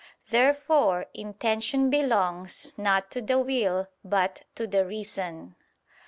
Therefore 0.31 1.05
intention 1.13 1.91
belongs 1.91 2.75
not 2.75 3.11
to 3.11 3.21
the 3.21 3.37
will 3.37 3.87
but 4.03 4.41
to 4.55 4.65
the 4.65 4.83
reason. 4.83 5.55